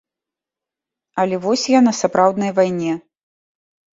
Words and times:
Але 1.23 1.35
вось 1.43 1.65
я 1.77 1.83
на 1.87 1.93
сапраўднай 2.01 2.51
вайне. 2.61 2.93